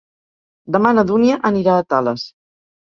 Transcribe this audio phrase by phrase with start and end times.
[0.77, 2.29] Demà na Dúnia anirà a Tales.